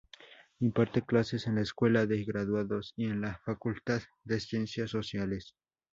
[0.61, 5.53] Imparte clases en la Escuela de Graduados y en la Facultad de Ciencias Sociales.